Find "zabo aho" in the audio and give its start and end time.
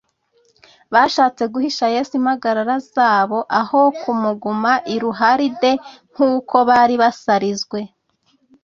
2.93-3.81